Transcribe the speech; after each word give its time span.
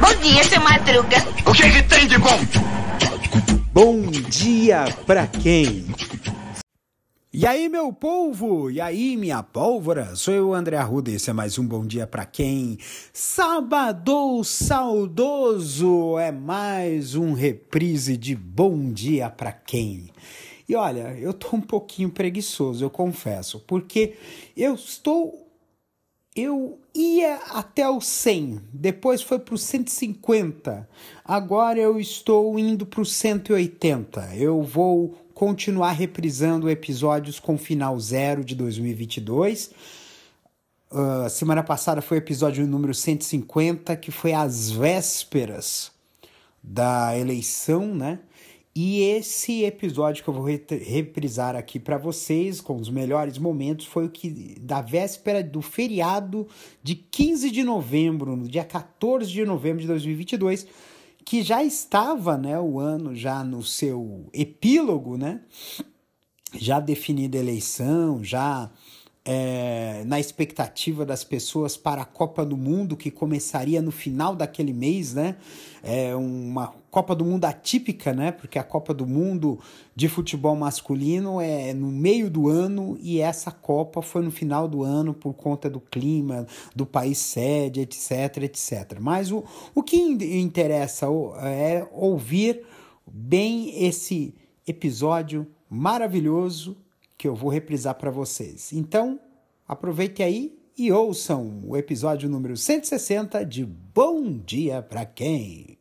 Bom 0.00 0.14
dia, 0.22 0.44
seu 0.44 0.60
Madruga. 0.60 1.16
O 1.44 1.52
que, 1.52 1.70
que 1.70 1.82
tem 1.82 2.06
de 2.06 2.18
bom? 2.18 2.38
Bom 3.72 4.02
dia 4.30 4.84
pra 5.04 5.26
quem? 5.26 5.86
E 7.32 7.44
aí, 7.44 7.68
meu 7.68 7.92
povo? 7.92 8.70
E 8.70 8.80
aí, 8.80 9.16
minha 9.16 9.42
pólvora? 9.42 10.14
Sou 10.14 10.32
eu, 10.32 10.54
André 10.54 10.76
Arruda, 10.76 11.10
esse 11.10 11.28
é 11.28 11.32
mais 11.32 11.58
um 11.58 11.66
Bom 11.66 11.84
Dia 11.84 12.06
Pra 12.06 12.24
Quem? 12.24 12.78
Sábado 13.12 14.42
saudoso 14.44 16.16
é 16.18 16.30
mais 16.30 17.16
um 17.16 17.32
reprise 17.32 18.16
de 18.16 18.36
Bom 18.36 18.92
Dia 18.92 19.28
Pra 19.28 19.50
Quem? 19.52 20.10
E 20.68 20.76
olha, 20.76 21.16
eu 21.18 21.34
tô 21.34 21.56
um 21.56 21.60
pouquinho 21.60 22.08
preguiçoso, 22.08 22.84
eu 22.84 22.90
confesso, 22.90 23.60
porque 23.66 24.14
eu 24.56 24.74
estou 24.74 25.45
eu 26.36 26.78
ia 26.94 27.36
até 27.50 27.88
o 27.88 27.98
100, 27.98 28.60
depois 28.70 29.22
foi 29.22 29.38
para 29.38 29.54
o 29.54 29.58
150, 29.58 30.86
agora 31.24 31.80
eu 31.80 31.98
estou 31.98 32.58
indo 32.58 32.84
para 32.84 33.00
o 33.00 33.06
180. 33.06 34.36
Eu 34.36 34.62
vou 34.62 35.16
continuar 35.32 35.92
reprisando 35.92 36.68
episódios 36.68 37.40
com 37.40 37.56
final 37.56 37.98
zero 37.98 38.44
de 38.44 38.54
2022. 38.54 39.70
Uh, 40.90 41.28
semana 41.30 41.62
passada 41.62 42.02
foi 42.02 42.18
o 42.18 42.20
episódio 42.20 42.66
número 42.66 42.92
150, 42.92 43.96
que 43.96 44.10
foi 44.10 44.34
às 44.34 44.70
vésperas 44.70 45.90
da 46.62 47.16
eleição, 47.16 47.94
né? 47.94 48.18
E 48.78 49.00
esse 49.00 49.64
episódio 49.64 50.22
que 50.22 50.28
eu 50.28 50.34
vou 50.34 50.44
reprisar 50.44 51.56
aqui 51.56 51.80
para 51.80 51.96
vocês, 51.96 52.60
com 52.60 52.76
os 52.76 52.90
melhores 52.90 53.38
momentos, 53.38 53.86
foi 53.86 54.04
o 54.04 54.10
que 54.10 54.54
da 54.60 54.82
véspera 54.82 55.42
do 55.42 55.62
feriado 55.62 56.46
de 56.82 56.94
15 56.94 57.50
de 57.50 57.64
novembro, 57.64 58.36
no 58.36 58.46
dia 58.46 58.64
14 58.64 59.32
de 59.32 59.46
novembro 59.46 59.80
de 59.80 59.86
2022, 59.86 60.66
que 61.24 61.42
já 61.42 61.64
estava, 61.64 62.36
né, 62.36 62.60
o 62.60 62.78
ano 62.78 63.14
já 63.14 63.42
no 63.42 63.62
seu 63.62 64.28
epílogo, 64.30 65.16
né? 65.16 65.40
Já 66.52 66.78
definida 66.78 67.38
a 67.38 67.40
eleição, 67.40 68.22
já 68.22 68.70
é, 69.28 70.04
na 70.06 70.20
expectativa 70.20 71.04
das 71.04 71.24
pessoas 71.24 71.76
para 71.76 72.02
a 72.02 72.04
Copa 72.04 72.46
do 72.46 72.56
Mundo, 72.56 72.96
que 72.96 73.10
começaria 73.10 73.82
no 73.82 73.90
final 73.90 74.36
daquele 74.36 74.72
mês, 74.72 75.14
né? 75.14 75.34
É 75.82 76.14
uma 76.14 76.72
Copa 76.92 77.12
do 77.12 77.24
Mundo 77.24 77.44
atípica, 77.44 78.12
né? 78.12 78.30
Porque 78.30 78.56
a 78.56 78.62
Copa 78.62 78.94
do 78.94 79.04
Mundo 79.04 79.58
de 79.96 80.08
futebol 80.08 80.54
masculino 80.54 81.40
é 81.40 81.74
no 81.74 81.88
meio 81.88 82.30
do 82.30 82.48
ano 82.48 82.96
e 83.00 83.20
essa 83.20 83.50
Copa 83.50 84.00
foi 84.00 84.22
no 84.22 84.30
final 84.30 84.68
do 84.68 84.84
ano 84.84 85.12
por 85.12 85.34
conta 85.34 85.68
do 85.68 85.80
clima, 85.80 86.46
do 86.74 86.86
país 86.86 87.18
sede, 87.18 87.80
etc, 87.80 88.44
etc. 88.44 88.98
Mas 89.00 89.32
o, 89.32 89.42
o 89.74 89.82
que 89.82 89.96
interessa 89.96 91.06
é 91.42 91.84
ouvir 91.92 92.62
bem 93.04 93.84
esse 93.84 94.32
episódio 94.64 95.48
maravilhoso 95.68 96.76
que 97.16 97.26
eu 97.26 97.34
vou 97.34 97.50
reprisar 97.50 97.94
para 97.94 98.10
vocês. 98.10 98.72
Então, 98.72 99.18
aproveite 99.66 100.22
aí 100.22 100.58
e 100.76 100.92
ouçam 100.92 101.62
o 101.64 101.76
episódio 101.76 102.28
número 102.28 102.56
160 102.56 103.44
de 103.44 103.64
Bom 103.64 104.38
Dia 104.38 104.82
para 104.82 105.06
Quem. 105.06 105.78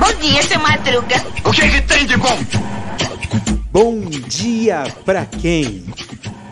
Bom 0.00 0.20
dia, 0.20 0.42
seu 0.42 0.58
Madruga. 0.58 1.16
O 1.44 1.52
que, 1.52 1.68
que 1.68 1.82
tem 1.82 2.06
de 2.06 2.16
bom? 2.16 2.36
Bom 3.70 4.00
dia 4.08 4.84
para 5.04 5.26
quem? 5.26 5.84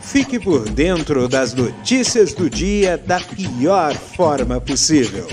Fique 0.01 0.39
por 0.39 0.69
dentro 0.69 1.27
das 1.27 1.55
notícias 1.55 2.35
do 2.35 2.49
dia 2.49 2.99
da 2.99 3.19
pior 3.19 3.95
forma 3.95 4.61
possível. 4.61 5.27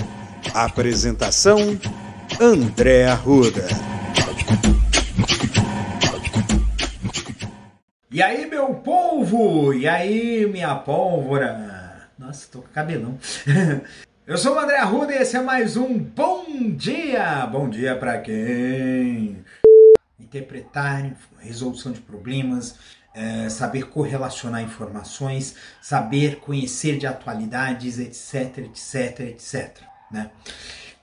Apresentação 0.54 1.78
André 2.40 3.04
Arruda. 3.06 3.66
E 8.10 8.22
aí, 8.22 8.46
meu 8.46 8.74
povo? 8.74 9.72
E 9.72 9.88
aí, 9.88 10.46
minha 10.46 10.74
pólvora? 10.74 12.08
Nossa, 12.18 12.48
tô 12.50 12.62
com 12.62 12.68
cabelão. 12.68 13.18
Eu 14.26 14.38
sou 14.38 14.54
o 14.54 14.58
André 14.58 14.78
Arruda 14.78 15.12
e 15.12 15.18
esse 15.18 15.36
é 15.36 15.42
mais 15.42 15.76
um 15.76 15.98
Bom 15.98 16.70
Dia! 16.70 17.44
Bom 17.46 17.68
dia 17.68 17.96
para 17.96 18.18
quem? 18.20 19.44
Interpretar 20.18 21.16
resolução 21.40 21.90
de 21.90 22.00
problemas, 22.00 22.76
é, 23.12 23.48
saber 23.48 23.88
correlacionar 23.88 24.62
informações, 24.62 25.56
saber 25.80 26.36
conhecer 26.36 26.98
de 26.98 27.06
atualidades, 27.06 27.98
etc, 27.98 28.58
etc, 28.58 29.20
etc. 29.20 29.80
Né? 30.10 30.30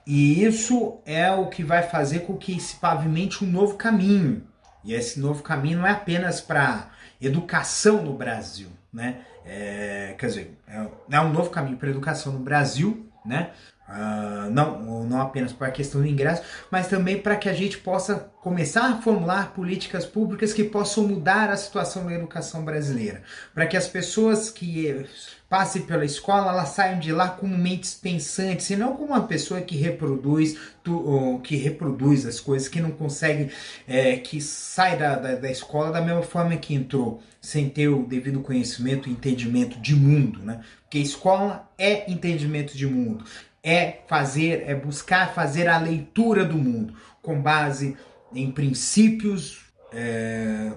E 0.06 0.44
isso 0.44 0.98
é 1.04 1.30
o 1.30 1.46
que 1.46 1.62
vai 1.62 1.82
fazer 1.82 2.20
com 2.20 2.36
que 2.36 2.58
se 2.60 2.76
pavimente 2.76 3.44
um 3.44 3.50
novo 3.50 3.76
caminho. 3.76 4.42
E 4.82 4.94
esse 4.94 5.20
novo 5.20 5.42
caminho 5.42 5.78
não 5.78 5.86
é 5.86 5.90
apenas 5.90 6.40
para 6.40 6.90
educação 7.20 8.02
no 8.02 8.14
Brasil, 8.14 8.68
né? 8.92 9.20
É, 9.44 10.14
quer 10.18 10.26
dizer, 10.26 10.58
é, 10.66 10.86
é 11.10 11.20
um 11.20 11.32
novo 11.32 11.50
caminho 11.50 11.76
para 11.76 11.90
educação 11.90 12.32
no 12.32 12.38
Brasil, 12.38 13.10
né? 13.24 13.50
Uh, 13.90 14.48
não, 14.50 15.02
não 15.02 15.20
apenas 15.20 15.52
para 15.52 15.66
a 15.66 15.72
questão 15.72 16.00
do 16.00 16.06
ingresso, 16.06 16.42
mas 16.70 16.86
também 16.86 17.20
para 17.20 17.34
que 17.34 17.48
a 17.48 17.52
gente 17.52 17.76
possa 17.78 18.30
começar 18.40 18.84
a 18.84 19.02
formular 19.02 19.52
políticas 19.52 20.06
públicas 20.06 20.52
que 20.52 20.62
possam 20.62 21.08
mudar 21.08 21.50
a 21.50 21.56
situação 21.56 22.06
da 22.06 22.12
educação 22.12 22.64
brasileira. 22.64 23.22
Para 23.52 23.66
que 23.66 23.76
as 23.76 23.88
pessoas 23.88 24.48
que 24.48 25.04
passem 25.48 25.82
pela 25.82 26.04
escola 26.04 26.52
elas 26.52 26.68
saiam 26.68 27.00
de 27.00 27.10
lá 27.10 27.30
como 27.30 27.58
mentes 27.58 27.92
pensantes, 27.92 28.70
e 28.70 28.76
não 28.76 28.94
como 28.94 29.08
uma 29.08 29.26
pessoa 29.26 29.60
que 29.60 29.76
reproduz, 29.76 30.56
tu, 30.84 31.40
que 31.42 31.56
reproduz 31.56 32.24
as 32.24 32.38
coisas, 32.38 32.68
que 32.68 32.80
não 32.80 32.92
consegue, 32.92 33.50
é, 33.88 34.16
que 34.18 34.40
sai 34.40 34.96
da, 34.96 35.16
da, 35.16 35.34
da, 35.34 35.50
escola 35.50 35.90
da 35.90 36.00
mesma 36.00 36.22
forma 36.22 36.56
que 36.56 36.74
entrou, 36.74 37.20
sem 37.40 37.68
ter 37.68 37.88
o 37.88 38.06
devido 38.06 38.40
conhecimento 38.40 39.08
e 39.08 39.12
entendimento 39.12 39.80
de 39.80 39.96
mundo. 39.96 40.38
Né? 40.38 40.60
Porque 40.82 40.98
escola 40.98 41.68
é 41.76 42.08
entendimento 42.08 42.76
de 42.76 42.86
mundo 42.86 43.24
é 43.62 44.00
fazer, 44.08 44.64
é 44.66 44.74
buscar 44.74 45.34
fazer 45.34 45.68
a 45.68 45.78
leitura 45.78 46.44
do 46.44 46.56
mundo 46.56 46.94
com 47.22 47.40
base 47.40 47.96
em 48.34 48.50
princípios 48.50 49.64
é, 49.92 50.72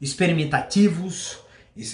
experimentativos, 0.00 1.38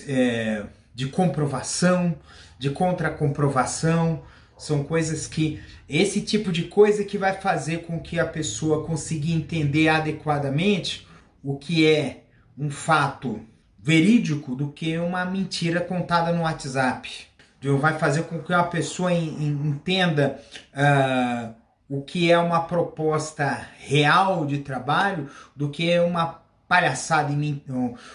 é, 0.08 0.64
de 0.94 1.06
comprovação, 1.08 2.16
de 2.58 2.70
contracomprovação. 2.70 4.22
São 4.56 4.82
coisas 4.82 5.26
que. 5.26 5.60
Esse 5.88 6.22
tipo 6.22 6.50
de 6.50 6.64
coisa 6.64 7.04
que 7.04 7.16
vai 7.16 7.40
fazer 7.40 7.82
com 7.82 8.00
que 8.00 8.18
a 8.18 8.26
pessoa 8.26 8.84
consiga 8.84 9.30
entender 9.30 9.88
adequadamente 9.88 11.06
o 11.44 11.56
que 11.56 11.86
é 11.86 12.24
um 12.58 12.70
fato 12.70 13.40
verídico 13.78 14.56
do 14.56 14.72
que 14.72 14.98
uma 14.98 15.24
mentira 15.24 15.80
contada 15.80 16.32
no 16.32 16.42
WhatsApp 16.42 17.28
vai 17.74 17.98
fazer 17.98 18.24
com 18.24 18.38
que 18.38 18.52
uma 18.52 18.64
pessoa 18.64 19.12
entenda 19.12 20.40
uh, 20.72 21.54
o 21.88 22.02
que 22.02 22.30
é 22.30 22.38
uma 22.38 22.60
proposta 22.64 23.66
real 23.78 24.44
de 24.46 24.58
trabalho 24.58 25.28
do 25.54 25.68
que 25.70 25.98
uma 26.00 26.42
palhaçada, 26.68 27.32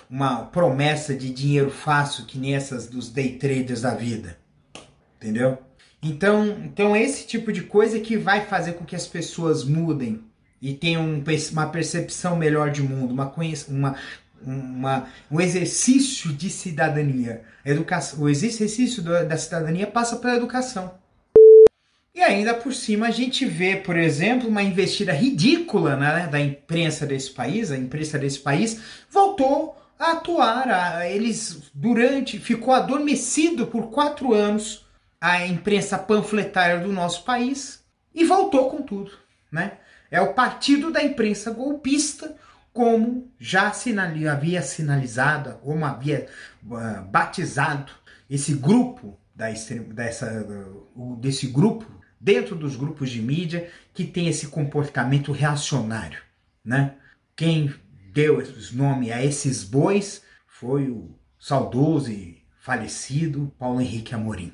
uma 0.10 0.46
promessa 0.46 1.16
de 1.16 1.30
dinheiro 1.30 1.72
fácil 1.72 2.26
que 2.26 2.38
nem 2.38 2.56
essas 2.56 2.88
dos 2.88 3.10
day 3.10 3.38
traders 3.38 3.82
da 3.82 3.94
vida. 3.94 4.38
Entendeu? 5.18 5.58
Então, 6.02 6.48
então 6.66 6.96
esse 6.96 7.28
tipo 7.28 7.52
de 7.52 7.62
coisa 7.62 8.00
que 8.00 8.18
vai 8.18 8.42
fazer 8.42 8.74
com 8.74 8.86
que 8.86 8.96
as 8.96 9.08
pessoas 9.08 9.64
mudem 9.64 10.22
e 10.62 10.74
tenham 10.74 11.24
uma 11.52 11.68
percepção 11.68 12.36
melhor 12.36 12.72
de 12.72 12.84
mundo, 12.84 13.14
uma, 13.14 13.34
uma, 13.68 13.96
uma, 14.46 15.08
um 15.30 15.40
exercício 15.40 16.32
de 16.34 16.50
cidadania. 16.50 17.44
Educação, 17.66 18.22
o 18.22 18.30
exercício 18.30 19.02
da 19.04 19.38
cidadania 19.38 19.88
passa 19.88 20.16
pela 20.18 20.36
educação. 20.36 21.00
E 22.14 22.22
ainda 22.22 22.54
por 22.54 22.74
cima 22.74 23.08
a 23.08 23.12
gente 23.12 23.46
vê, 23.46 23.78
por 23.78 23.98
exemplo, 23.98 24.50
uma 24.50 24.62
investida 24.62 25.14
ridícula 25.14 25.96
né, 25.96 26.28
da 26.28 26.40
imprensa 26.40 27.06
desse 27.06 27.32
país. 27.32 27.72
A 27.72 27.78
imprensa 27.78 28.20
desse 28.20 28.40
país 28.40 28.80
voltou 29.10 29.78
a 29.98 30.12
atuar. 30.12 30.70
A, 30.70 31.10
eles 31.10 31.72
durante 31.74 32.38
ficou 32.38 32.74
adormecido 32.74 33.68
por 33.68 33.90
quatro 33.90 34.34
anos 34.34 34.86
a 35.22 35.46
imprensa 35.46 35.98
panfletária 35.98 36.80
do 36.80 36.92
nosso 36.92 37.24
país 37.24 37.84
e 38.14 38.26
voltou 38.26 38.70
com 38.70 38.82
tudo, 38.82 39.12
né? 39.52 39.74
É 40.10 40.20
o 40.20 40.34
partido 40.34 40.92
da 40.92 41.02
imprensa 41.02 41.52
golpista 41.52 42.36
como 42.74 43.32
já 43.40 43.72
sinali, 43.72 44.28
havia 44.28 44.62
sinalizado, 44.62 45.54
como 45.60 45.86
havia 45.86 46.28
uh, 46.66 47.04
batizado 47.10 47.92
esse 48.30 48.54
grupo 48.54 49.20
da, 49.36 49.50
dessa, 49.94 50.46
uh, 50.96 51.16
desse 51.18 51.48
grupo 51.48 51.86
dentro 52.20 52.56
dos 52.56 52.76
grupos 52.76 53.10
de 53.10 53.22
mídia 53.22 53.70
que 53.94 54.06
tem 54.06 54.28
esse 54.28 54.48
comportamento 54.48 55.32
reacionário, 55.32 56.22
né? 56.64 56.96
Quem 57.36 57.74
deu 58.14 58.38
os 58.38 58.72
nomes 58.72 59.12
a 59.12 59.24
esses 59.24 59.64
bois 59.64 60.22
foi 60.48 60.90
o 60.90 61.18
saudoso 61.40 62.12
e 62.12 62.44
falecido 62.60 63.52
Paulo 63.58 63.82
Henrique 63.82 64.14
Amorim. 64.14 64.54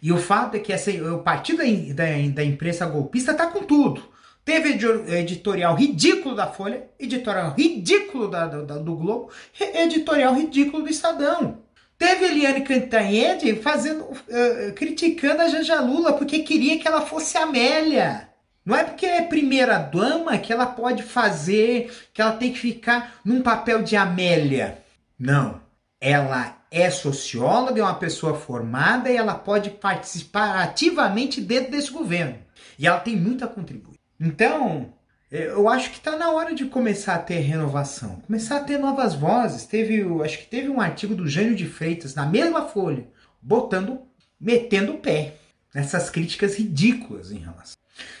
E 0.00 0.12
o 0.12 0.18
fato 0.18 0.56
é 0.56 0.60
que 0.60 0.72
essa, 0.72 0.90
o 1.12 1.22
partido 1.22 1.58
da, 1.58 2.04
da, 2.04 2.28
da 2.34 2.44
imprensa 2.44 2.86
golpista 2.86 3.32
está 3.32 3.48
com 3.48 3.64
tudo. 3.64 4.08
Teve 4.48 4.78
editorial 5.18 5.74
ridículo 5.74 6.34
da 6.34 6.46
Folha, 6.46 6.88
editorial 6.98 7.52
ridículo 7.54 8.28
da, 8.28 8.46
da, 8.46 8.78
do 8.78 8.96
Globo, 8.96 9.30
editorial 9.60 10.34
ridículo 10.34 10.84
do 10.84 10.88
Estadão. 10.88 11.58
Teve 11.98 12.24
Eliane 12.24 12.62
Cantanhede 12.62 13.56
fazendo, 13.56 14.04
uh, 14.04 14.72
criticando 14.74 15.42
a 15.42 15.48
Janja 15.48 15.78
Lula 15.82 16.14
porque 16.14 16.38
queria 16.38 16.78
que 16.78 16.88
ela 16.88 17.02
fosse 17.02 17.36
Amélia. 17.36 18.30
Não 18.64 18.74
é 18.74 18.84
porque 18.84 19.04
é 19.04 19.20
primeira 19.20 19.76
dama 19.76 20.38
que 20.38 20.50
ela 20.50 20.64
pode 20.64 21.02
fazer, 21.02 21.92
que 22.14 22.22
ela 22.22 22.32
tem 22.32 22.50
que 22.50 22.58
ficar 22.58 23.20
num 23.22 23.42
papel 23.42 23.82
de 23.82 23.96
Amélia. 23.96 24.78
Não. 25.18 25.60
Ela 26.00 26.56
é 26.70 26.88
socióloga, 26.88 27.82
é 27.82 27.84
uma 27.84 27.96
pessoa 27.96 28.34
formada 28.34 29.10
e 29.10 29.16
ela 29.18 29.34
pode 29.34 29.68
participar 29.68 30.62
ativamente 30.62 31.38
dentro 31.38 31.70
desse 31.70 31.90
governo. 31.90 32.38
E 32.78 32.86
ela 32.86 32.98
tem 32.98 33.14
muito 33.14 33.44
a 33.44 33.48
contribuir. 33.48 33.97
Então, 34.20 34.92
eu 35.30 35.68
acho 35.68 35.90
que 35.90 35.98
está 35.98 36.16
na 36.16 36.30
hora 36.30 36.54
de 36.54 36.64
começar 36.66 37.14
a 37.14 37.18
ter 37.18 37.40
renovação, 37.40 38.22
começar 38.26 38.56
a 38.56 38.64
ter 38.64 38.78
novas 38.78 39.14
vozes. 39.14 39.66
Teve, 39.66 40.02
acho 40.24 40.38
que 40.38 40.46
teve 40.46 40.68
um 40.68 40.80
artigo 40.80 41.14
do 41.14 41.28
Jânio 41.28 41.54
de 41.54 41.66
Freitas 41.66 42.14
na 42.14 42.26
mesma 42.26 42.66
folha, 42.66 43.06
botando, 43.40 44.00
metendo 44.40 44.94
o 44.94 44.98
pé 44.98 45.34
nessas 45.74 46.08
críticas 46.08 46.56
ridículas 46.56 47.30
em 47.30 47.38
relação. 47.38 47.76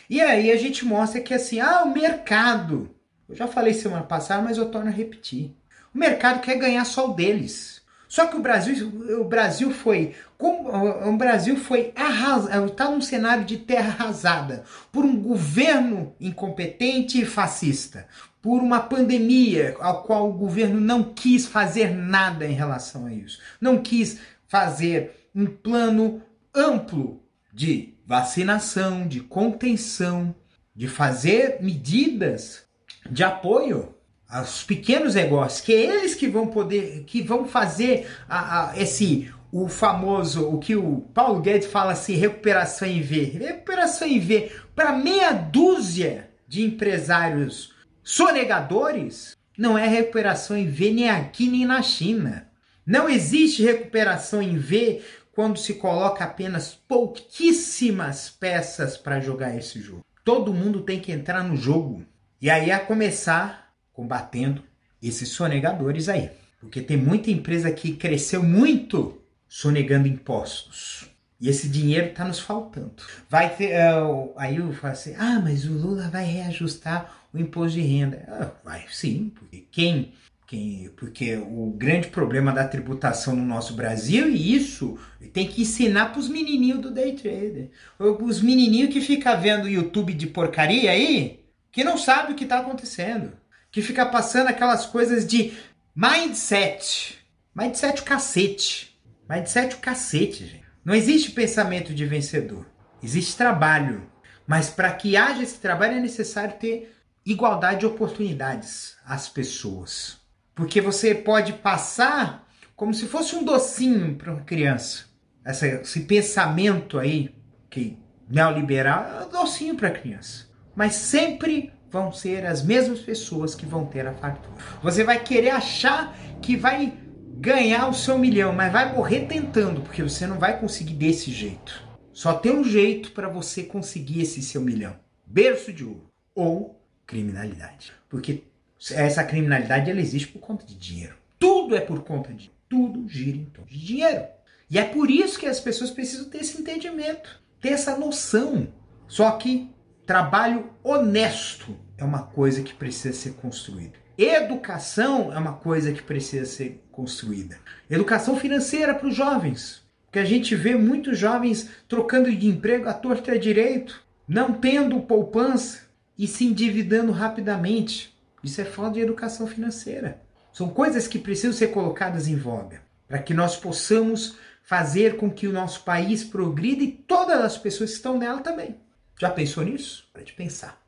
E 0.08 0.20
aí 0.20 0.50
a 0.50 0.56
gente 0.56 0.84
mostra 0.84 1.20
que 1.20 1.34
assim, 1.34 1.60
ah, 1.60 1.82
o 1.84 1.92
mercado. 1.92 2.94
Eu 3.28 3.34
já 3.34 3.46
falei 3.46 3.74
semana 3.74 4.02
passada, 4.02 4.42
mas 4.42 4.56
eu 4.56 4.70
torno 4.70 4.88
a 4.88 4.92
repetir. 4.92 5.54
O 5.94 5.98
mercado 5.98 6.40
quer 6.40 6.56
ganhar 6.56 6.84
só 6.84 7.10
o 7.10 7.14
deles. 7.14 7.77
Só 8.08 8.26
que 8.26 8.36
o 8.36 8.42
Brasil, 8.42 8.88
o 9.20 9.24
Brasil 9.24 9.70
foi, 9.70 10.14
o 10.38 11.16
Brasil 11.16 11.56
foi 11.56 11.92
arrasado, 11.94 12.66
está 12.66 12.90
num 12.90 13.02
cenário 13.02 13.44
de 13.44 13.58
terra 13.58 13.90
arrasada 13.90 14.64
por 14.90 15.04
um 15.04 15.14
governo 15.20 16.14
incompetente 16.18 17.20
e 17.20 17.26
fascista, 17.26 18.08
por 18.40 18.62
uma 18.62 18.80
pandemia 18.80 19.76
ao 19.78 20.02
qual 20.04 20.30
o 20.30 20.32
governo 20.32 20.80
não 20.80 21.02
quis 21.04 21.46
fazer 21.46 21.94
nada 21.94 22.46
em 22.46 22.54
relação 22.54 23.04
a 23.04 23.12
isso, 23.12 23.40
não 23.60 23.78
quis 23.78 24.18
fazer 24.46 25.28
um 25.34 25.44
plano 25.44 26.22
amplo 26.54 27.22
de 27.52 27.94
vacinação, 28.06 29.06
de 29.06 29.20
contenção, 29.20 30.34
de 30.74 30.88
fazer 30.88 31.58
medidas 31.60 32.64
de 33.10 33.22
apoio 33.22 33.94
aos 34.28 34.62
pequenos 34.62 35.14
negócios, 35.14 35.60
que 35.60 35.72
é 35.72 35.80
eles 35.80 36.14
que 36.14 36.28
vão 36.28 36.48
poder, 36.48 37.04
que 37.04 37.22
vão 37.22 37.46
fazer 37.46 38.08
a, 38.28 38.70
a, 38.70 38.78
esse 38.78 39.32
o 39.50 39.68
famoso, 39.68 40.46
o 40.46 40.58
que 40.58 40.76
o 40.76 41.00
Paulo 41.14 41.40
Guedes 41.40 41.68
fala 41.68 41.92
assim, 41.92 42.14
recuperação 42.14 42.86
em 42.86 43.00
V. 43.00 43.24
Recuperação 43.38 44.06
em 44.06 44.20
V 44.20 44.52
para 44.74 44.92
meia 44.92 45.32
dúzia 45.32 46.28
de 46.46 46.62
empresários 46.62 47.74
sonegadores 48.02 49.36
não 49.56 49.76
é 49.76 49.88
recuperação 49.88 50.56
em 50.56 50.68
V 50.68 50.90
nem 50.92 51.10
aqui 51.10 51.48
nem 51.48 51.64
na 51.64 51.82
China. 51.82 52.48
Não 52.86 53.08
existe 53.08 53.62
recuperação 53.62 54.40
em 54.40 54.56
V 54.56 55.02
quando 55.32 55.58
se 55.58 55.74
coloca 55.74 56.24
apenas 56.24 56.74
pouquíssimas 56.74 58.30
peças 58.30 58.96
para 58.96 59.20
jogar 59.20 59.56
esse 59.56 59.80
jogo. 59.80 60.04
Todo 60.24 60.54
mundo 60.54 60.82
tem 60.82 61.00
que 61.00 61.12
entrar 61.12 61.42
no 61.42 61.56
jogo. 61.56 62.04
E 62.40 62.50
aí 62.50 62.70
a 62.70 62.78
começar 62.78 63.67
combatendo 63.98 64.62
esses 65.02 65.30
sonegadores 65.30 66.08
aí. 66.08 66.30
Porque 66.60 66.80
tem 66.80 66.96
muita 66.96 67.32
empresa 67.32 67.68
que 67.72 67.96
cresceu 67.96 68.44
muito 68.44 69.20
sonegando 69.48 70.06
impostos. 70.06 71.10
E 71.40 71.48
esse 71.48 71.68
dinheiro 71.68 72.06
está 72.08 72.24
nos 72.24 72.38
faltando. 72.38 72.92
Vai 73.28 73.54
ter. 73.56 73.72
Uh, 73.92 74.32
aí 74.36 74.56
eu 74.56 74.72
falo 74.72 74.92
assim: 74.92 75.14
ah, 75.18 75.40
mas 75.42 75.64
o 75.64 75.72
Lula 75.72 76.08
vai 76.08 76.24
reajustar 76.24 77.12
o 77.32 77.38
imposto 77.38 77.78
de 77.78 77.82
renda. 77.82 78.24
Ah, 78.28 78.50
vai 78.64 78.84
sim, 78.88 79.32
porque 79.34 79.66
quem. 79.70 80.12
Quem, 80.46 80.90
porque 80.96 81.36
o 81.36 81.74
grande 81.76 82.08
problema 82.08 82.50
da 82.52 82.66
tributação 82.66 83.36
no 83.36 83.44
nosso 83.44 83.74
Brasil, 83.74 84.30
e 84.30 84.56
isso 84.56 84.98
tem 85.34 85.46
que 85.46 85.60
ensinar 85.60 86.06
para 86.06 86.20
os 86.20 86.26
menininhos 86.26 86.80
do 86.80 86.90
day 86.90 87.12
trader. 87.12 87.70
Os 87.98 88.40
menininhos 88.40 88.90
que 88.90 89.02
ficam 89.02 89.38
vendo 89.38 89.68
YouTube 89.68 90.14
de 90.14 90.26
porcaria 90.26 90.90
aí, 90.90 91.44
que 91.70 91.84
não 91.84 91.98
sabe 91.98 92.32
o 92.32 92.34
que 92.34 92.44
está 92.44 92.60
acontecendo 92.60 93.32
que 93.70 93.82
fica 93.82 94.06
passando 94.06 94.48
aquelas 94.48 94.86
coisas 94.86 95.26
de 95.26 95.56
mindset. 95.94 97.18
Mindset 97.54 98.02
o 98.02 98.04
cacete. 98.04 98.98
Mindset 99.28 99.74
o 99.74 99.78
cacete, 99.78 100.46
gente. 100.46 100.64
Não 100.84 100.94
existe 100.94 101.32
pensamento 101.32 101.92
de 101.94 102.06
vencedor. 102.06 102.66
Existe 103.02 103.36
trabalho. 103.36 104.10
Mas 104.46 104.70
para 104.70 104.92
que 104.92 105.16
haja 105.16 105.42
esse 105.42 105.58
trabalho 105.58 105.98
é 105.98 106.00
necessário 106.00 106.56
ter 106.58 106.94
igualdade 107.24 107.80
de 107.80 107.86
oportunidades 107.86 108.96
às 109.04 109.28
pessoas. 109.28 110.18
Porque 110.54 110.80
você 110.80 111.14
pode 111.14 111.52
passar 111.52 112.48
como 112.74 112.94
se 112.94 113.06
fosse 113.06 113.36
um 113.36 113.44
docinho 113.44 114.14
para 114.14 114.32
uma 114.32 114.42
criança. 114.44 115.04
Esse 115.44 116.00
pensamento 116.00 116.98
aí, 116.98 117.34
que 117.68 117.98
neoliberal, 118.28 119.04
é 119.04 119.26
um 119.26 119.30
docinho 119.30 119.74
para 119.74 119.88
a 119.88 119.92
criança. 119.92 120.46
Mas 120.74 120.94
sempre 120.94 121.72
vão 121.90 122.12
ser 122.12 122.46
as 122.46 122.62
mesmas 122.62 123.00
pessoas 123.00 123.54
que 123.54 123.66
vão 123.66 123.86
ter 123.86 124.06
a 124.06 124.12
fartura. 124.12 124.56
Você 124.82 125.04
vai 125.04 125.22
querer 125.22 125.50
achar 125.50 126.16
que 126.40 126.56
vai 126.56 126.92
ganhar 127.38 127.88
o 127.88 127.94
seu 127.94 128.18
milhão, 128.18 128.52
mas 128.52 128.72
vai 128.72 128.92
morrer 128.94 129.26
tentando, 129.26 129.80
porque 129.80 130.02
você 130.02 130.26
não 130.26 130.38
vai 130.38 130.58
conseguir 130.58 130.94
desse 130.94 131.30
jeito. 131.30 131.82
Só 132.12 132.34
tem 132.34 132.52
um 132.52 132.64
jeito 132.64 133.12
para 133.12 133.28
você 133.28 133.62
conseguir 133.62 134.22
esse 134.22 134.42
seu 134.42 134.60
milhão: 134.60 134.96
berço 135.24 135.72
de 135.72 135.84
ouro 135.84 136.10
ou 136.34 136.82
criminalidade. 137.06 137.92
Porque 138.08 138.44
essa 138.92 139.24
criminalidade 139.24 139.90
ela 139.90 140.00
existe 140.00 140.28
por 140.28 140.40
conta 140.40 140.64
de 140.64 140.74
dinheiro. 140.74 141.14
Tudo 141.38 141.76
é 141.76 141.80
por 141.80 142.02
conta 142.02 142.32
de 142.32 142.50
tudo 142.68 143.08
gira 143.08 143.36
em 143.36 143.46
torno 143.46 143.70
de 143.70 143.84
dinheiro. 143.84 144.24
E 144.70 144.78
é 144.78 144.84
por 144.84 145.10
isso 145.10 145.38
que 145.38 145.46
as 145.46 145.60
pessoas 145.60 145.90
precisam 145.90 146.28
ter 146.28 146.38
esse 146.38 146.60
entendimento, 146.60 147.40
ter 147.60 147.70
essa 147.70 147.96
noção. 147.96 148.68
Só 149.06 149.30
que 149.32 149.70
Trabalho 150.08 150.70
honesto 150.82 151.76
é 151.98 152.02
uma 152.02 152.22
coisa 152.22 152.62
que 152.62 152.72
precisa 152.72 153.14
ser 153.14 153.34
construída. 153.34 153.92
Educação 154.16 155.30
é 155.30 155.36
uma 155.36 155.52
coisa 155.52 155.92
que 155.92 156.02
precisa 156.02 156.46
ser 156.46 156.82
construída. 156.90 157.58
Educação 157.90 158.34
financeira 158.34 158.94
para 158.94 159.06
os 159.06 159.14
jovens. 159.14 159.82
Porque 160.06 160.18
a 160.18 160.24
gente 160.24 160.54
vê 160.56 160.74
muitos 160.74 161.18
jovens 161.18 161.68
trocando 161.86 162.34
de 162.34 162.48
emprego 162.48 162.88
à 162.88 162.94
torta 162.94 163.32
e 163.32 163.34
à 163.34 163.38
direito, 163.38 164.02
não 164.26 164.54
tendo 164.54 164.98
poupança 165.02 165.82
e 166.16 166.26
se 166.26 166.46
endividando 166.46 167.12
rapidamente. 167.12 168.18
Isso 168.42 168.62
é 168.62 168.64
falta 168.64 168.94
de 168.94 169.00
educação 169.00 169.46
financeira. 169.46 170.22
São 170.54 170.70
coisas 170.70 171.06
que 171.06 171.18
precisam 171.18 171.52
ser 171.52 171.66
colocadas 171.66 172.28
em 172.28 172.36
voga 172.36 172.80
para 173.06 173.18
que 173.18 173.34
nós 173.34 173.58
possamos 173.58 174.38
fazer 174.62 175.18
com 175.18 175.30
que 175.30 175.46
o 175.46 175.52
nosso 175.52 175.84
país 175.84 176.24
progrida 176.24 176.82
e 176.82 176.92
todas 176.92 177.44
as 177.44 177.58
pessoas 177.58 177.90
que 177.90 177.96
estão 177.96 178.16
nela 178.16 178.40
também. 178.40 178.74
Já 179.20 179.30
pensou 179.30 179.64
nisso? 179.64 180.08
Para 180.12 180.22
de 180.22 180.32
pensar. 180.32 180.80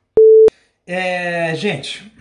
É, 0.86 1.52
gente, 1.56 2.12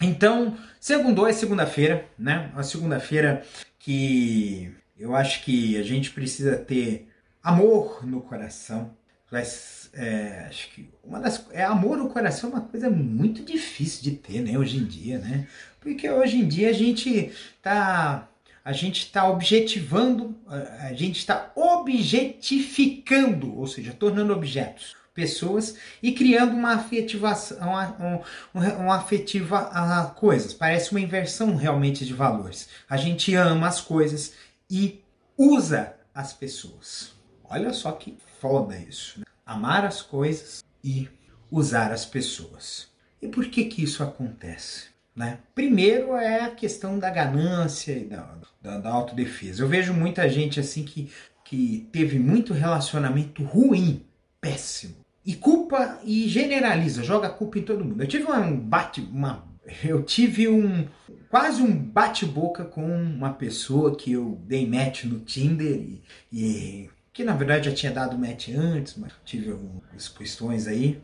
então, 0.00 0.56
segundo 0.80 1.26
é 1.26 1.32
segunda-feira, 1.32 2.06
né? 2.18 2.50
A 2.54 2.62
segunda-feira 2.62 3.44
que 3.78 4.72
eu 4.98 5.14
acho 5.14 5.44
que 5.44 5.76
a 5.76 5.82
gente 5.82 6.12
precisa 6.12 6.56
ter 6.56 7.08
amor 7.42 8.06
no 8.06 8.22
coração. 8.22 8.96
Mas, 9.30 9.90
é, 9.92 10.46
acho 10.48 10.70
que 10.70 10.88
uma 11.04 11.20
das 11.20 11.46
é 11.50 11.62
amor 11.62 11.98
no 11.98 12.08
coração 12.08 12.48
é 12.48 12.52
uma 12.54 12.62
coisa 12.62 12.88
muito 12.88 13.44
difícil 13.44 14.02
de 14.02 14.12
ter, 14.12 14.40
né? 14.40 14.58
Hoje 14.58 14.78
em 14.78 14.84
dia, 14.84 15.18
né? 15.18 15.46
Porque 15.78 16.08
hoje 16.08 16.38
em 16.38 16.48
dia 16.48 16.70
a 16.70 16.72
gente 16.72 17.32
tá 17.60 18.26
a 18.64 18.72
gente 18.72 19.04
está 19.04 19.28
objetivando, 19.28 20.36
a 20.46 20.92
gente 20.92 21.18
está 21.18 21.52
objetificando, 21.54 23.58
ou 23.58 23.66
seja, 23.66 23.94
tornando 23.94 24.32
objetos 24.32 24.97
pessoas 25.18 25.74
e 26.00 26.12
criando 26.12 26.52
uma 26.52 26.74
afetivação, 26.74 27.58
uma, 27.58 28.22
uma, 28.54 28.74
uma 28.74 28.94
afetiva 28.94 29.58
a 29.72 30.04
coisas. 30.04 30.54
Parece 30.54 30.92
uma 30.92 31.00
inversão 31.00 31.56
realmente 31.56 32.06
de 32.06 32.14
valores. 32.14 32.68
A 32.88 32.96
gente 32.96 33.34
ama 33.34 33.66
as 33.66 33.80
coisas 33.80 34.34
e 34.70 35.02
usa 35.36 35.94
as 36.14 36.32
pessoas. 36.32 37.12
Olha 37.42 37.72
só 37.72 37.90
que 37.90 38.16
foda 38.40 38.76
isso. 38.76 39.18
Né? 39.18 39.26
Amar 39.44 39.84
as 39.84 40.00
coisas 40.00 40.62
e 40.84 41.08
usar 41.50 41.90
as 41.90 42.06
pessoas. 42.06 42.86
E 43.20 43.26
por 43.26 43.46
que 43.46 43.64
que 43.64 43.82
isso 43.82 44.04
acontece? 44.04 44.86
Né? 45.16 45.38
Primeiro 45.52 46.14
é 46.14 46.44
a 46.44 46.50
questão 46.52 46.96
da 46.96 47.10
ganância 47.10 47.90
e 47.90 48.04
da, 48.04 48.36
da, 48.62 48.78
da 48.78 48.90
autodefesa. 48.90 49.64
Eu 49.64 49.68
vejo 49.68 49.92
muita 49.92 50.28
gente 50.28 50.60
assim 50.60 50.84
que, 50.84 51.10
que 51.44 51.88
teve 51.90 52.20
muito 52.20 52.52
relacionamento 52.52 53.42
ruim, 53.42 54.06
péssimo, 54.40 55.07
e 55.28 55.34
culpa 55.34 56.00
e 56.04 56.26
generaliza, 56.26 57.02
joga 57.02 57.28
culpa 57.28 57.58
em 57.58 57.62
todo 57.62 57.84
mundo. 57.84 58.02
Eu 58.02 58.08
tive 58.08 58.32
um 58.32 58.58
bate, 58.58 59.02
uma, 59.02 59.44
eu 59.84 60.02
tive 60.02 60.48
um 60.48 60.88
quase 61.28 61.60
um 61.60 61.70
bate-boca 61.70 62.64
com 62.64 62.86
uma 62.90 63.34
pessoa 63.34 63.94
que 63.94 64.10
eu 64.10 64.40
dei 64.46 64.66
match 64.66 65.04
no 65.04 65.20
Tinder 65.20 65.70
e, 65.70 66.02
e 66.32 66.90
que 67.12 67.24
na 67.24 67.34
verdade 67.34 67.68
já 67.68 67.76
tinha 67.76 67.92
dado 67.92 68.16
match 68.16 68.48
antes, 68.56 68.96
mas 68.96 69.12
tive 69.22 69.50
algumas 69.50 70.08
questões 70.08 70.66
aí. 70.66 70.98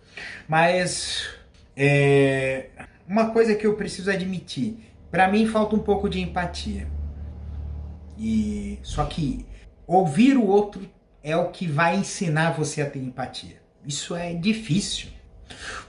Mas 0.48 1.28
é, 1.76 2.70
uma 3.06 3.30
coisa 3.30 3.54
que 3.54 3.66
eu 3.66 3.76
preciso 3.76 4.10
admitir, 4.10 4.90
para 5.10 5.28
mim 5.28 5.46
falta 5.46 5.76
um 5.76 5.80
pouco 5.80 6.08
de 6.08 6.18
empatia. 6.18 6.88
E 8.18 8.78
só 8.82 9.04
que 9.04 9.44
ouvir 9.86 10.34
o 10.38 10.46
outro 10.46 10.80
é 11.22 11.36
o 11.36 11.50
que 11.50 11.66
vai 11.66 11.94
ensinar 11.94 12.52
você 12.52 12.80
a 12.80 12.88
ter 12.88 13.00
empatia. 13.00 13.63
Isso 13.86 14.14
é 14.14 14.32
difícil. 14.32 15.08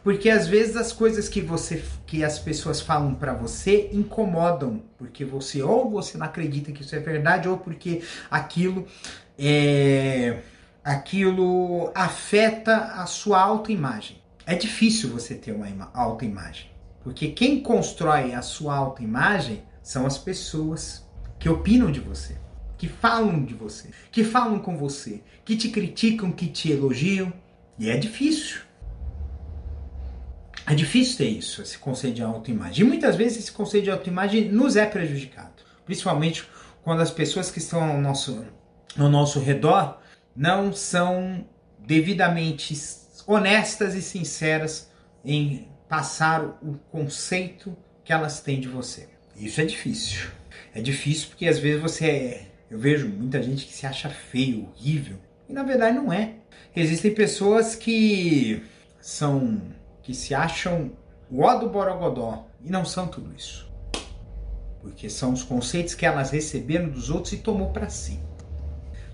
Porque 0.03 0.29
às 0.29 0.47
vezes 0.47 0.75
as 0.75 0.91
coisas 0.91 1.27
que 1.27 1.41
você 1.41 1.83
que 2.05 2.23
as 2.23 2.37
pessoas 2.37 2.81
falam 2.81 3.15
para 3.15 3.33
você 3.33 3.89
incomodam, 3.91 4.83
porque 4.97 5.25
você 5.25 5.61
ou 5.61 5.89
você 5.89 6.17
não 6.17 6.25
acredita 6.25 6.71
que 6.71 6.81
isso 6.81 6.95
é 6.95 6.99
verdade 6.99 7.47
ou 7.47 7.57
porque 7.57 8.01
aquilo 8.29 8.85
é 9.37 10.39
aquilo 10.83 11.91
afeta 11.95 12.75
a 12.75 13.05
sua 13.07 13.41
autoimagem. 13.41 14.21
É 14.45 14.53
difícil 14.53 15.09
você 15.09 15.33
ter 15.33 15.51
uma 15.51 15.89
autoimagem, 15.93 16.69
porque 17.03 17.29
quem 17.29 17.61
constrói 17.61 18.33
a 18.33 18.43
sua 18.43 18.75
autoimagem 18.75 19.63
são 19.81 20.05
as 20.05 20.19
pessoas 20.19 21.03
que 21.39 21.49
opinam 21.49 21.91
de 21.91 21.99
você, 21.99 22.37
que 22.77 22.87
falam 22.87 23.43
de 23.43 23.55
você, 23.55 23.89
que 24.11 24.23
falam 24.23 24.59
com 24.59 24.77
você, 24.77 25.23
que 25.43 25.57
te 25.57 25.69
criticam, 25.69 26.31
que 26.31 26.47
te 26.47 26.71
elogiam, 26.71 27.33
e 27.77 27.89
é 27.89 27.97
difícil. 27.97 28.61
É 30.67 30.73
difícil 30.73 31.17
ter 31.17 31.29
isso, 31.29 31.61
esse 31.61 31.77
conceito 31.77 32.15
de 32.15 32.23
autoimagem. 32.23 32.85
E 32.85 32.87
muitas 32.87 33.15
vezes 33.15 33.39
esse 33.39 33.51
conceito 33.51 33.83
de 33.83 33.91
autoimagem 33.91 34.49
nos 34.49 34.75
é 34.75 34.85
prejudicado. 34.85 35.63
Principalmente 35.85 36.47
quando 36.83 37.01
as 37.01 37.11
pessoas 37.11 37.51
que 37.51 37.59
estão 37.59 37.83
ao 37.83 38.01
nosso, 38.01 38.45
ao 38.97 39.09
nosso 39.09 39.39
redor 39.39 39.99
não 40.35 40.73
são 40.73 41.45
devidamente 41.79 42.75
honestas 43.27 43.93
e 43.93 44.01
sinceras 44.01 44.91
em 45.23 45.67
passar 45.87 46.43
o 46.61 46.79
conceito 46.91 47.75
que 48.03 48.11
elas 48.11 48.39
têm 48.39 48.59
de 48.59 48.67
você. 48.67 49.07
Isso 49.35 49.61
é 49.61 49.65
difícil. 49.65 50.29
É 50.73 50.81
difícil 50.81 51.29
porque 51.29 51.47
às 51.47 51.59
vezes 51.59 51.81
você 51.81 52.05
é. 52.05 52.47
Eu 52.69 52.79
vejo 52.79 53.07
muita 53.07 53.41
gente 53.41 53.65
que 53.65 53.73
se 53.73 53.85
acha 53.85 54.09
feio, 54.09 54.67
horrível. 54.67 55.17
E 55.47 55.53
na 55.53 55.63
verdade 55.63 55.97
não 55.97 56.11
é. 56.11 56.33
Existem 56.75 57.13
pessoas 57.13 57.75
que 57.75 58.63
são 58.99 59.61
que 60.01 60.13
se 60.13 60.35
acham 60.35 60.91
o 61.31 61.53
do 61.55 61.69
Borogodó 61.69 62.45
e 62.63 62.69
não 62.69 62.85
são 62.85 63.07
tudo 63.07 63.33
isso. 63.35 63.67
Porque 64.81 65.09
são 65.09 65.33
os 65.33 65.41
conceitos 65.41 65.95
que 65.95 66.05
elas 66.05 66.29
receberam 66.29 66.89
dos 66.89 67.09
outros 67.09 67.33
e 67.33 67.37
tomou 67.37 67.71
para 67.71 67.89
si. 67.89 68.19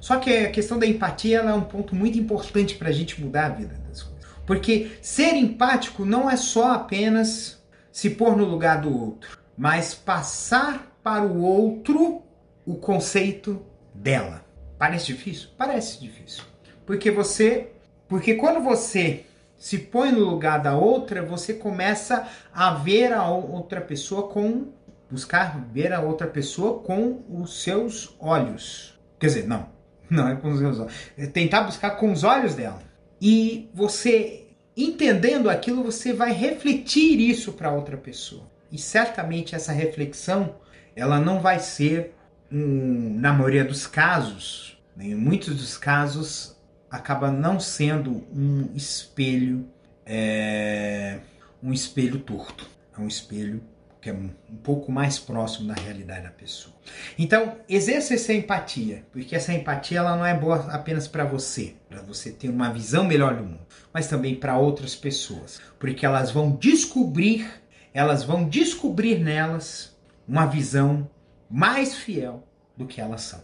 Só 0.01 0.17
que 0.17 0.29
a 0.35 0.51
questão 0.51 0.77
da 0.77 0.85
empatia 0.85 1.39
é 1.39 1.53
um 1.53 1.63
ponto 1.63 1.95
muito 1.95 2.17
importante 2.17 2.75
para 2.75 2.89
a 2.89 2.91
gente 2.91 3.21
mudar 3.21 3.45
a 3.45 3.50
vida 3.50 3.75
das 3.88 4.03
coisas. 4.03 4.29
Porque 4.45 4.91
ser 5.01 5.35
empático 5.35 6.03
não 6.03 6.29
é 6.29 6.35
só 6.35 6.73
apenas 6.73 7.61
se 7.91 8.09
pôr 8.09 8.35
no 8.35 8.45
lugar 8.45 8.81
do 8.81 8.93
outro, 8.93 9.38
mas 9.57 9.93
passar 9.93 10.97
para 11.03 11.23
o 11.23 11.41
outro 11.41 12.21
o 12.65 12.75
conceito 12.75 13.61
dela. 13.93 14.43
Parece 14.81 15.05
difícil? 15.05 15.50
Parece 15.55 16.01
difícil. 16.01 16.43
Porque 16.88 17.11
você. 17.11 17.67
Porque 18.07 18.33
quando 18.33 18.63
você 18.63 19.27
se 19.55 19.77
põe 19.77 20.11
no 20.11 20.25
lugar 20.25 20.57
da 20.57 20.75
outra, 20.75 21.21
você 21.21 21.53
começa 21.53 22.27
a 22.51 22.73
ver 22.73 23.13
a 23.13 23.29
outra 23.29 23.79
pessoa 23.79 24.27
com 24.27 24.69
buscar 25.07 25.63
ver 25.71 25.93
a 25.93 26.01
outra 26.01 26.25
pessoa 26.25 26.79
com 26.79 27.21
os 27.29 27.61
seus 27.61 28.15
olhos. 28.19 29.00
Quer 29.19 29.27
dizer, 29.27 29.47
não, 29.47 29.69
não 30.09 30.27
é 30.27 30.35
com 30.35 30.50
os 30.50 30.57
seus 30.57 30.79
olhos. 30.79 30.93
É 31.15 31.27
tentar 31.27 31.61
buscar 31.61 31.91
com 31.91 32.11
os 32.11 32.23
olhos 32.23 32.55
dela. 32.55 32.81
E 33.21 33.69
você 33.75 34.47
entendendo 34.75 35.47
aquilo, 35.47 35.83
você 35.83 36.11
vai 36.11 36.33
refletir 36.33 37.19
isso 37.19 37.53
para 37.53 37.71
outra 37.71 37.97
pessoa. 37.97 38.50
E 38.71 38.79
certamente 38.79 39.53
essa 39.53 39.73
reflexão, 39.73 40.55
ela 40.95 41.19
não 41.19 41.39
vai 41.39 41.59
ser 41.59 42.15
um, 42.51 43.17
na 43.20 43.31
maioria 43.34 43.63
dos 43.63 43.88
casos, 43.88 44.77
né, 44.96 45.05
em 45.05 45.15
muitos 45.15 45.55
dos 45.55 45.77
casos, 45.77 46.58
acaba 46.89 47.31
não 47.31 47.60
sendo 47.60 48.27
um 48.34 48.70
espelho, 48.75 49.65
é, 50.05 51.20
um 51.63 51.72
espelho 51.72 52.20
torto. 52.20 52.70
É 52.98 53.00
um 53.00 53.08
espelho 53.08 53.63
que 54.01 54.10
é 54.10 54.13
um 54.13 54.31
pouco 54.63 54.91
mais 54.91 55.20
próximo 55.20 55.67
da 55.67 55.75
realidade 55.75 56.24
da 56.24 56.31
pessoa. 56.31 56.75
Então, 57.20 57.58
exerça 57.70 58.15
essa 58.15 58.34
empatia, 58.34 59.05
porque 59.12 59.36
essa 59.36 59.53
empatia 59.53 60.00
ela 60.00 60.17
não 60.17 60.25
é 60.25 60.34
boa 60.34 60.55
apenas 60.72 61.08
para 61.08 61.24
você, 61.24 61.75
para 61.88 62.01
você 62.01 62.31
ter 62.31 62.50
uma 62.50 62.74
visão 62.74 63.03
melhor 63.03 63.36
do 63.36 63.43
mundo, 63.43 63.62
mas 63.93 64.08
também 64.08 64.34
para 64.36 64.58
outras 64.58 64.96
pessoas, 64.96 65.62
porque 65.79 66.03
elas 66.03 66.31
vão 66.31 66.55
descobrir, 66.55 67.48
elas 67.93 68.24
vão 68.24 68.50
descobrir 68.50 69.20
nelas 69.20 69.96
uma 70.27 70.48
visão 70.48 71.08
mais 71.51 71.96
fiel 71.96 72.48
do 72.77 72.88
que 72.88 73.01
elas 73.01 73.22
são. 73.22 73.43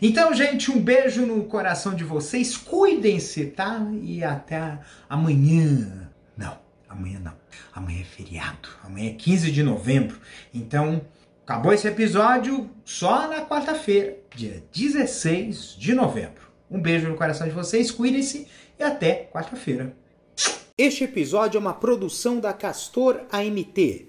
Então, 0.00 0.34
gente, 0.34 0.70
um 0.70 0.80
beijo 0.80 1.24
no 1.24 1.44
coração 1.44 1.94
de 1.94 2.02
vocês. 2.02 2.56
Cuidem-se, 2.56 3.46
tá? 3.46 3.80
E 4.02 4.24
até 4.24 4.78
amanhã. 5.08 6.10
Não, 6.36 6.58
amanhã 6.88 7.20
não. 7.20 7.34
Amanhã 7.72 8.00
é 8.00 8.04
feriado. 8.04 8.68
Amanhã 8.82 9.10
é 9.10 9.14
15 9.14 9.52
de 9.52 9.62
novembro. 9.62 10.18
Então, 10.52 11.02
acabou 11.44 11.72
esse 11.72 11.86
episódio 11.86 12.68
só 12.84 13.28
na 13.28 13.46
quarta-feira, 13.46 14.18
dia 14.34 14.64
16 14.74 15.76
de 15.78 15.94
novembro. 15.94 16.42
Um 16.70 16.80
beijo 16.80 17.08
no 17.08 17.16
coração 17.16 17.46
de 17.46 17.54
vocês. 17.54 17.90
Cuidem-se 17.90 18.48
e 18.78 18.82
até 18.82 19.30
quarta-feira. 19.32 19.96
Este 20.76 21.04
episódio 21.04 21.58
é 21.58 21.60
uma 21.60 21.74
produção 21.74 22.40
da 22.40 22.52
Castor 22.52 23.20
AMT. 23.30 24.08